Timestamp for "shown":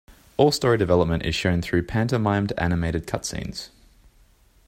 1.35-1.61